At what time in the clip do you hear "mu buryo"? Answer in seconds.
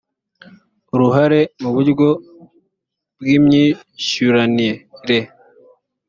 1.61-2.09